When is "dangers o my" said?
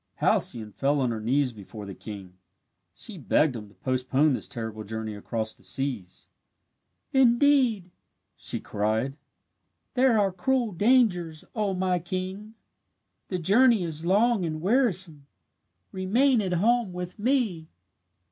10.71-11.99